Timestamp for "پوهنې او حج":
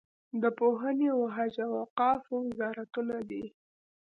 0.59-1.53